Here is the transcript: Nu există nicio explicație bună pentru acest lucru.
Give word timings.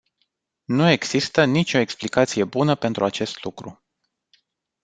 Nu 0.65 0.89
există 0.89 1.45
nicio 1.45 1.77
explicație 1.77 2.43
bună 2.43 2.75
pentru 2.75 3.03
acest 3.03 3.43
lucru. 3.43 3.83